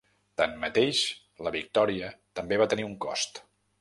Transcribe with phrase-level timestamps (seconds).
[0.41, 1.01] Tanmateix,
[1.47, 2.09] la victòria
[2.41, 3.45] també va tenir un cost.